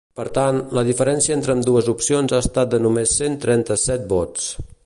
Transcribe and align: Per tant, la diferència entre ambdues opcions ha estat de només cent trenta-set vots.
Per 0.19 0.23
tant, 0.35 0.61
la 0.77 0.83
diferència 0.87 1.35
entre 1.35 1.53
ambdues 1.57 1.91
opcions 1.95 2.35
ha 2.35 2.41
estat 2.47 2.75
de 2.75 2.83
només 2.89 3.15
cent 3.21 3.41
trenta-set 3.45 4.13
vots. 4.19 4.53